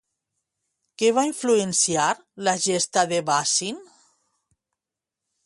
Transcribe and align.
Què 1.01 1.11
va 1.17 1.25
influenciar 1.27 2.07
la 2.49 2.57
gesta 2.65 3.05
de 3.13 3.21
Basin? 3.29 3.79